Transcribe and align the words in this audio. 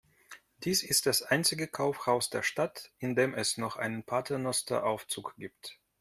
Dies 0.63 0.81
ist 0.81 1.05
das 1.05 1.21
einzige 1.21 1.67
Kaufhaus 1.67 2.31
der 2.31 2.41
Stadt, 2.41 2.91
in 2.97 3.15
dem 3.15 3.35
es 3.35 3.59
noch 3.59 3.75
einen 3.77 4.03
Paternosteraufzug 4.03 5.35
gibt. 5.37 5.77